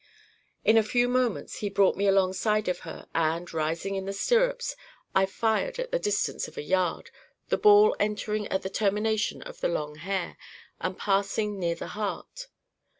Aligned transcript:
In 0.65 0.77
a 0.77 0.81
few 0.83 1.07
moments 1.07 1.57
he 1.57 1.69
brought 1.69 1.95
me 1.95 2.07
alongside 2.07 2.67
of 2.67 2.79
her, 2.79 3.07
and, 3.13 3.53
rising 3.53 3.93
in 3.95 4.05
the 4.07 4.13
stirrups, 4.13 4.75
I 5.13 5.27
fired 5.27 5.77
at 5.77 5.91
the 5.91 5.99
distance 5.99 6.47
of 6.47 6.57
a 6.57 6.63
yard, 6.63 7.11
the 7.49 7.59
ball 7.59 7.95
entering 7.99 8.47
at 8.47 8.63
the 8.63 8.69
termination 8.71 9.43
of 9.43 9.61
the 9.61 9.67
long 9.67 9.97
hair, 9.97 10.37
and 10.79 10.97
passing 10.97 11.59
near 11.59 11.75
the 11.75 11.89
heart. 11.89 12.47